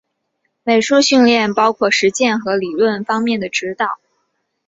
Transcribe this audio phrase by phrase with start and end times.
[0.63, 3.99] 美术训练包括实践和理论方面的指导。